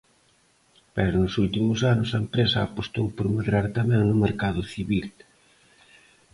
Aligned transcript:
Pero 0.95 1.15
nos 1.23 1.35
últimos 1.45 1.79
anos 1.93 2.09
a 2.11 2.19
empresa 2.25 2.57
apostou 2.61 3.07
por 3.17 3.27
medrar 3.35 3.65
tamén 3.77 4.01
no 4.05 4.15
mercado 4.25 4.61
civil. 4.73 5.07